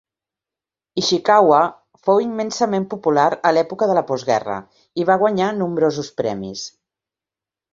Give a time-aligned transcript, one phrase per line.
[1.01, 1.59] Ishikawa
[2.07, 4.57] fou immensament popular a l'època de la postguerra,
[5.03, 6.65] i va guanyar nombrosos premis.